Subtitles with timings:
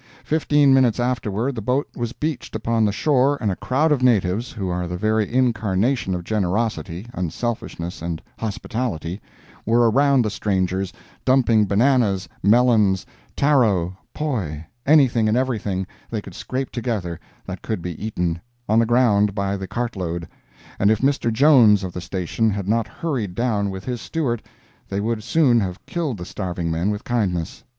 [0.23, 4.51] Fifteen minutes afterward the boat was beached upon the shore and a crowd of natives
[4.51, 9.21] (who are the very incarnation of generosity, unselfishness and hospitality)
[9.63, 10.91] were around the strangers
[11.23, 18.79] dumping bananas, melons, taro, poi—anything and everything they could scrape together that could be eaten—on
[18.79, 20.27] the ground by the cart load;
[20.79, 21.31] and if Mr.
[21.31, 24.41] Jones, of the station, had not hurried down with his steward,
[24.89, 27.63] they would soon have killed the starving men with kindness.